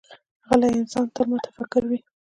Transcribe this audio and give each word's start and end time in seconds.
غلی 0.47 0.69
انسان، 0.77 1.05
تل 1.15 1.25
متفکر 1.31 1.83
وي. 1.89 1.99